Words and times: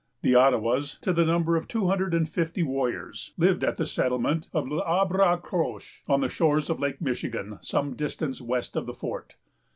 The 0.23 0.33
Ottawas, 0.33 0.97
to 1.03 1.13
the 1.13 1.23
number 1.23 1.55
of 1.55 1.67
two 1.67 1.85
hundred 1.85 2.15
and 2.15 2.27
fifty 2.27 2.63
warriors, 2.63 3.35
lived 3.37 3.63
at 3.63 3.77
the 3.77 3.85
settlement 3.85 4.49
of 4.51 4.67
L'Arbre 4.67 5.37
Croche, 5.43 6.01
on 6.07 6.21
the 6.21 6.27
shores 6.27 6.71
of 6.71 6.79
Lake 6.79 6.99
Michigan, 7.01 7.59
some 7.61 7.95
distance 7.95 8.41
west 8.41 8.75
of 8.75 8.87
the 8.87 8.95
fort. 8.95 9.35